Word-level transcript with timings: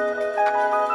Love 0.00 0.16
you, 0.16 0.32
love 0.36 0.88
you. 0.88 0.89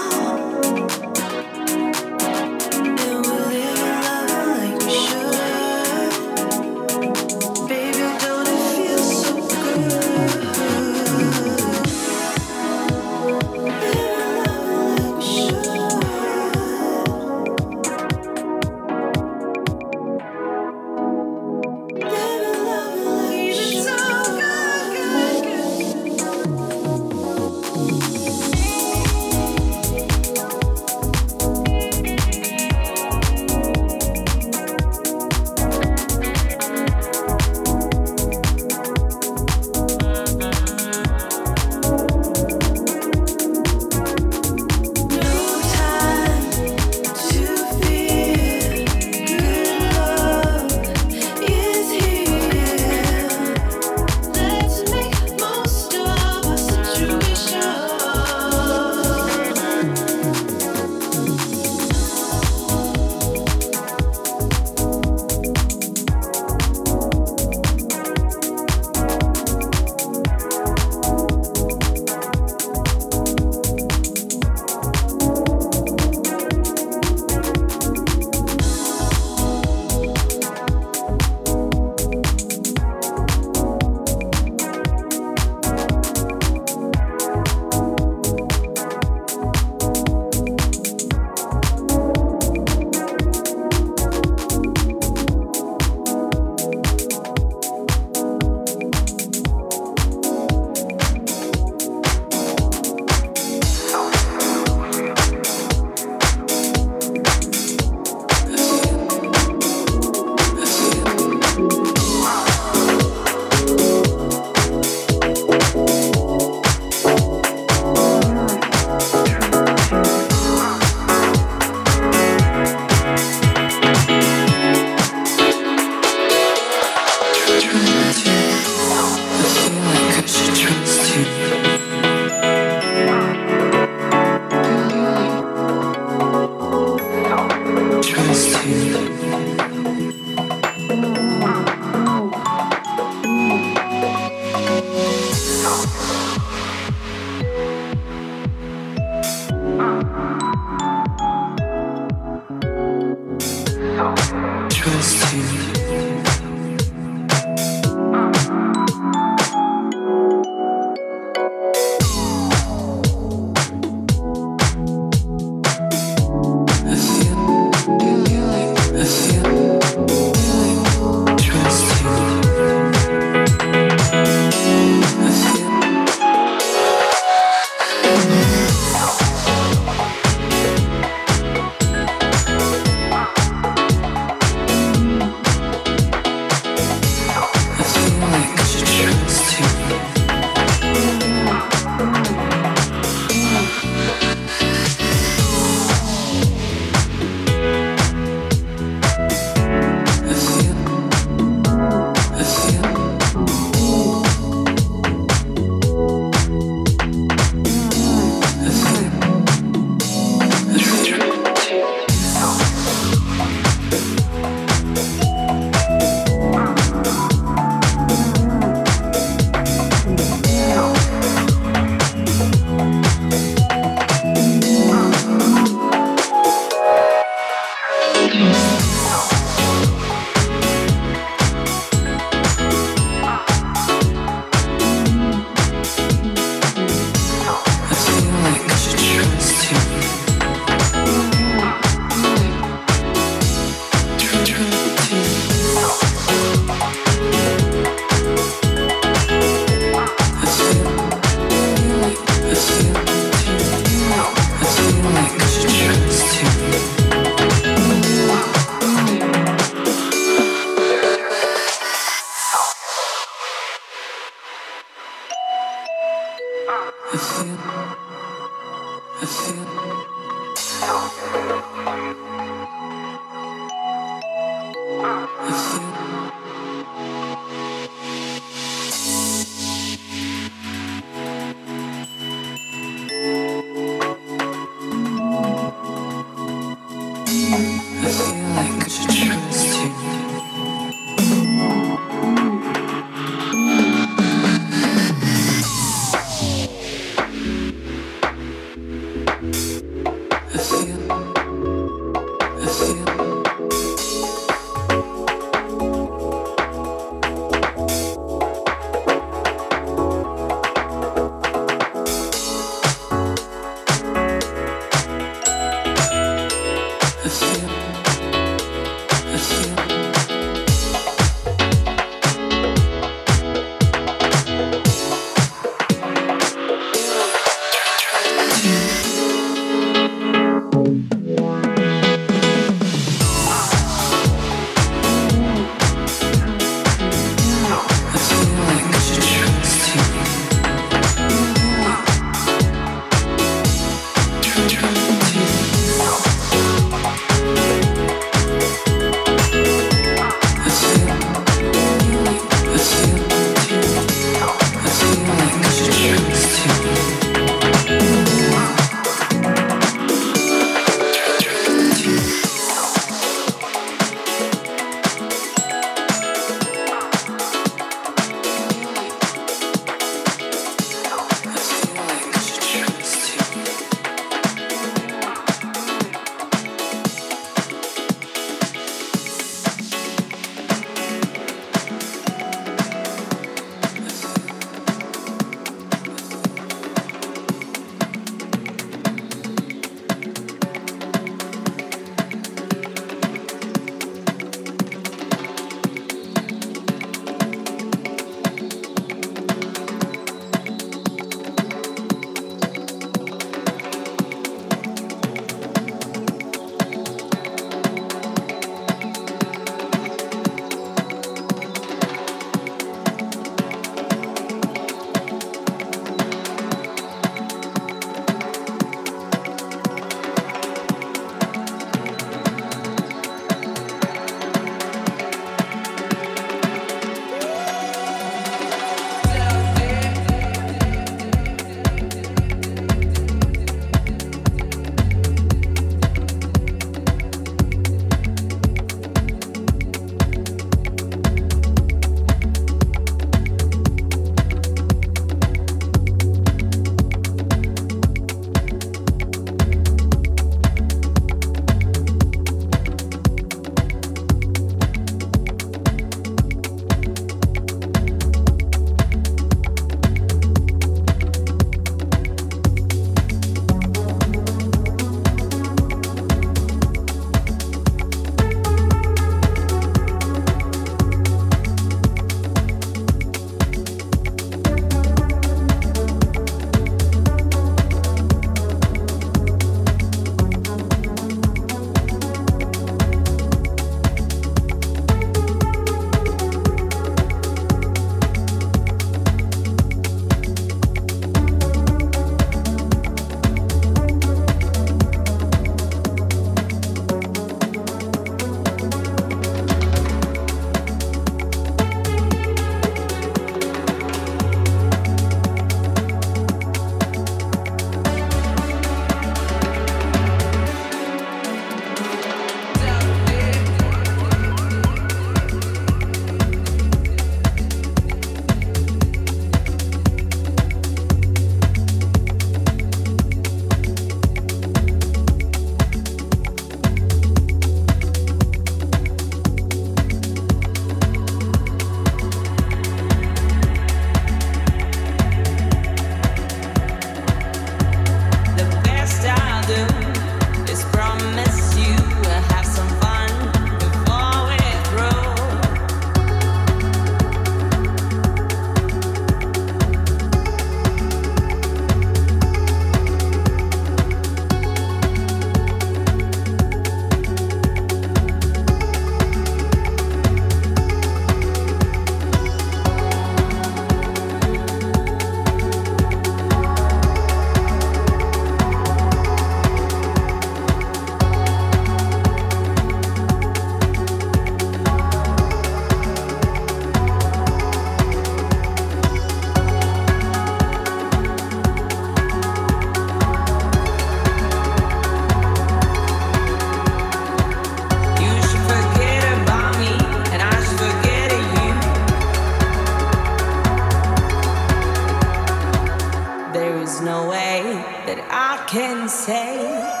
I 598.29 598.63
can 598.67 599.09
say 599.09 600.00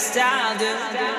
best 0.00 0.16
I'll 0.16 0.58
do. 0.58 1.09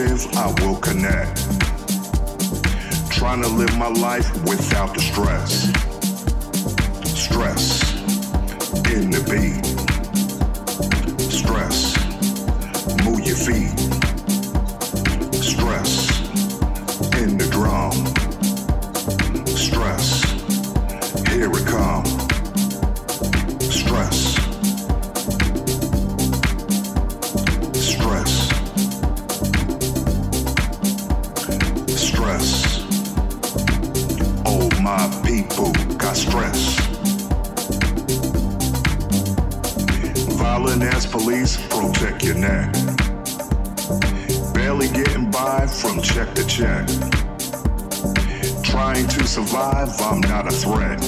I 0.00 0.46
will 0.60 0.76
connect. 0.76 1.38
Trying 3.10 3.42
to 3.42 3.48
live 3.48 3.76
my 3.76 3.88
life 3.88 4.32
without 4.44 4.94
the 4.94 5.00
stress. 5.00 5.57
Hollering 40.58 40.82
ass 40.82 41.06
police, 41.06 41.56
protect 41.68 42.24
your 42.24 42.34
neck. 42.34 42.72
Barely 44.52 44.88
getting 44.88 45.30
by 45.30 45.68
from 45.68 46.02
check 46.02 46.34
to 46.34 46.44
check. 46.46 46.84
Trying 48.64 49.06
to 49.06 49.24
survive, 49.24 49.88
I'm 50.00 50.20
not 50.20 50.48
a 50.48 50.50
threat. 50.50 50.98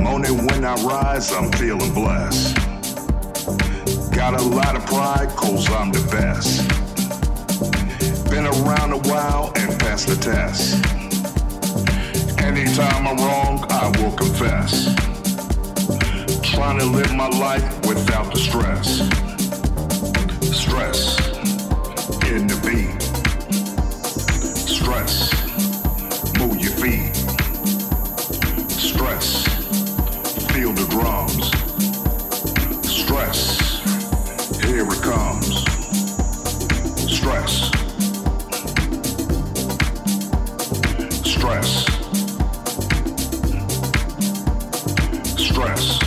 Moaning 0.00 0.46
when 0.46 0.64
I 0.64 0.76
rise, 0.84 1.32
I'm 1.32 1.50
feeling 1.50 1.92
blessed. 1.92 2.54
Got 4.14 4.34
a 4.40 4.44
lot 4.44 4.76
of 4.76 4.86
pride, 4.86 5.30
cause 5.30 5.68
I'm 5.72 5.90
the 5.90 6.06
best. 6.12 6.62
Been 8.30 8.46
around 8.46 8.92
a 8.92 8.98
while 9.08 9.52
and 9.56 9.80
passed 9.80 10.06
the 10.06 10.14
test. 10.14 10.76
Anytime 12.38 13.08
I'm 13.08 13.16
wrong, 13.16 13.66
I 13.68 13.90
will 14.00 14.12
confess 14.12 15.13
trying 16.54 16.78
to 16.78 16.84
live 16.84 17.12
my 17.16 17.26
life 17.26 17.64
without 17.84 18.32
the 18.32 18.38
stress. 18.38 18.98
Stress 20.56 21.18
in 22.30 22.46
the 22.46 22.54
beat. 22.64 23.02
Stress, 24.54 25.32
move 26.38 26.60
your 26.60 26.70
feet. 26.70 27.16
Stress, 28.70 29.48
feel 30.52 30.72
the 30.72 30.86
drums. 30.90 31.50
Stress, 32.88 33.58
here 34.62 34.86
it 34.86 35.02
comes. 35.02 35.64
Stress. 37.10 37.70
Stress. 41.24 41.84
Stress. 45.36 46.03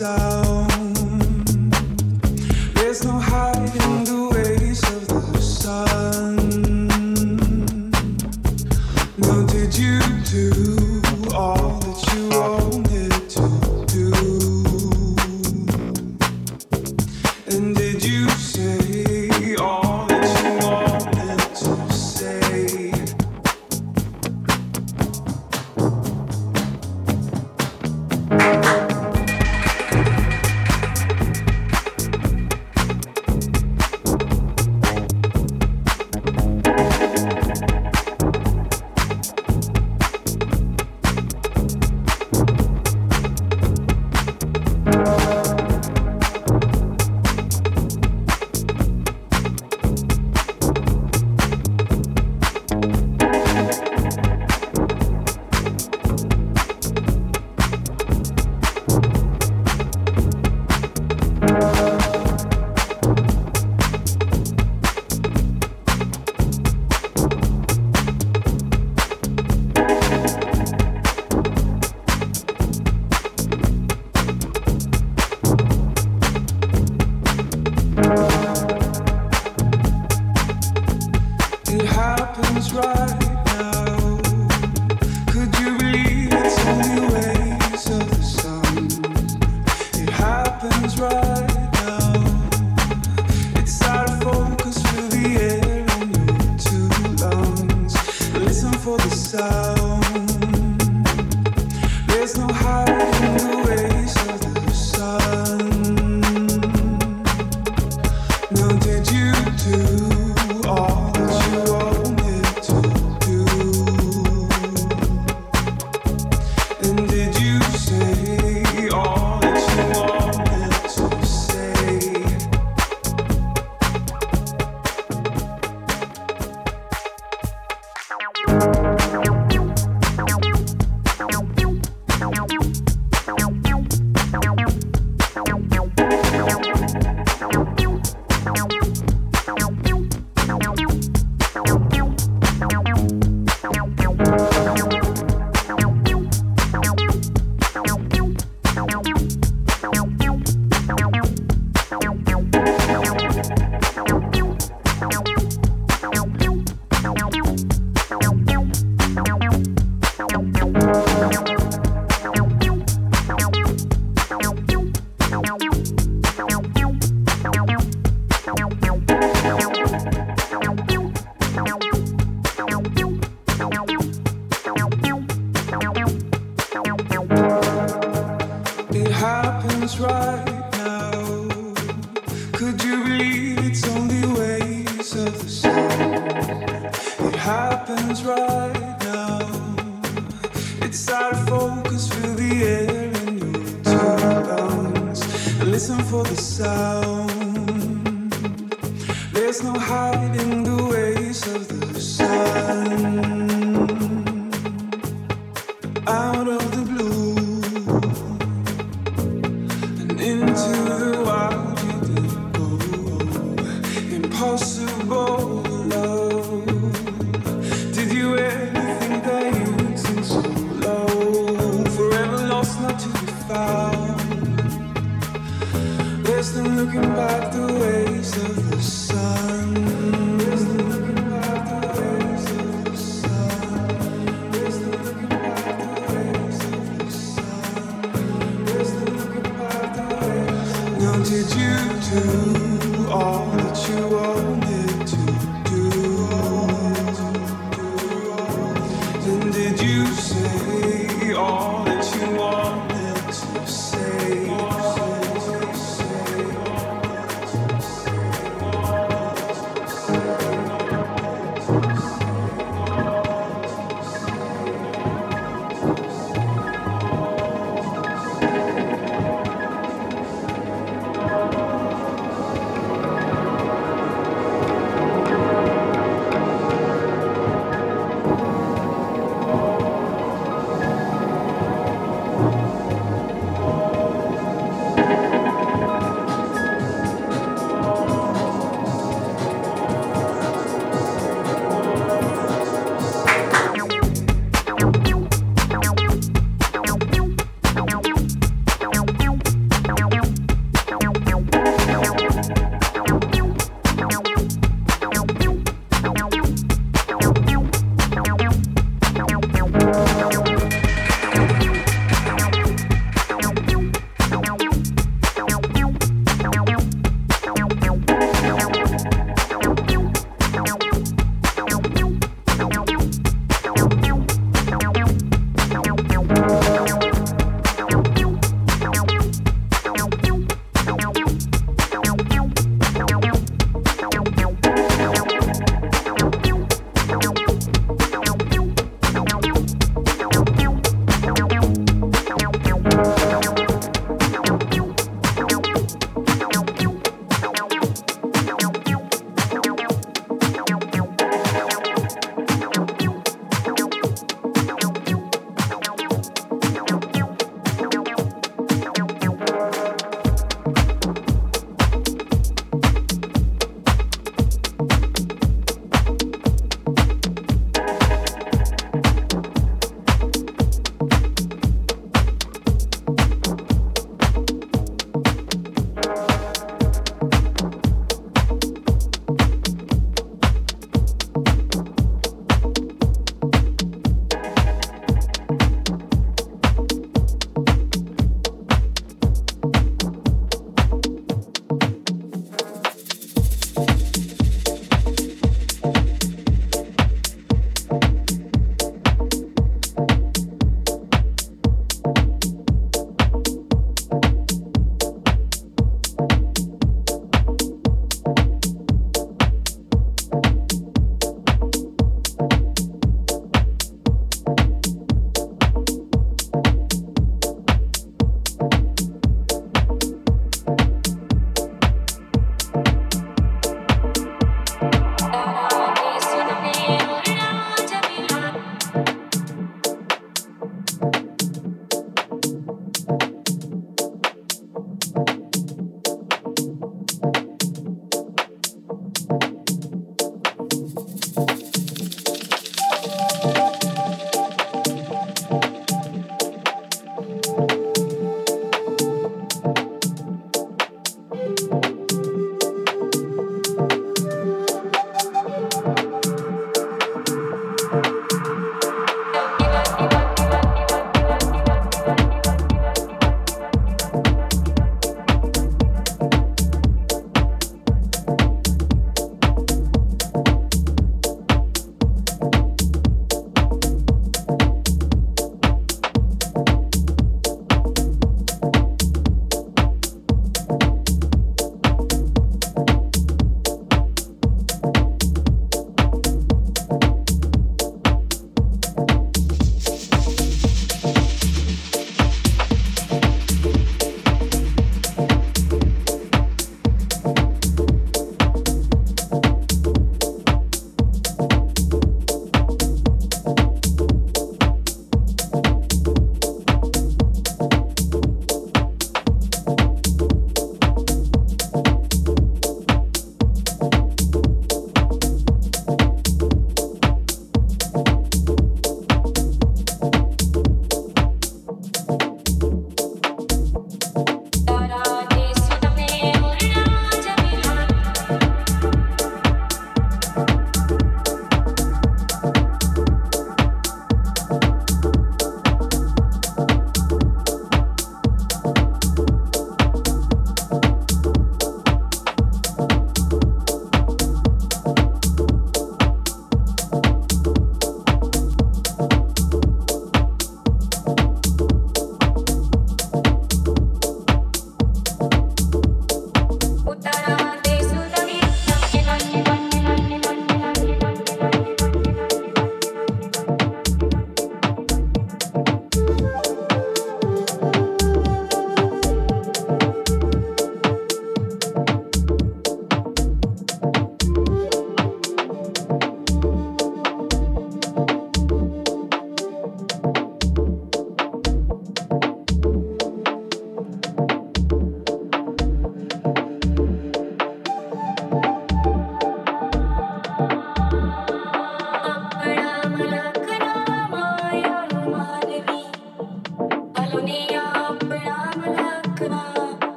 sound. 0.00 0.69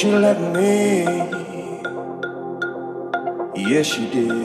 She 0.00 0.10
let 0.12 0.40
me. 0.54 1.04
Yes, 3.54 3.86
she 3.86 4.08
did. 4.10 4.39